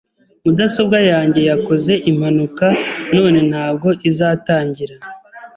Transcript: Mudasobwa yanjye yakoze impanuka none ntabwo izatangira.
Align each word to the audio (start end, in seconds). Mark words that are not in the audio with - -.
Mudasobwa 0.43 0.97
yanjye 1.11 1.41
yakoze 1.49 1.93
impanuka 2.11 2.65
none 3.15 3.39
ntabwo 3.51 3.87
izatangira. 4.09 4.95